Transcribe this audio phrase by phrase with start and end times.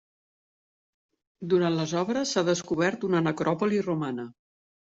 [1.51, 4.31] Durant les obres s'ha descobert una necròpoli romana.